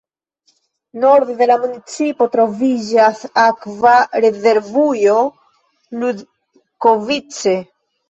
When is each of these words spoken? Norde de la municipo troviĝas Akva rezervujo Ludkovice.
Norde 1.03 1.35
de 1.41 1.47
la 1.51 1.57
municipo 1.65 2.27
troviĝas 2.37 3.23
Akva 3.45 3.95
rezervujo 4.27 5.17
Ludkovice. 6.05 7.59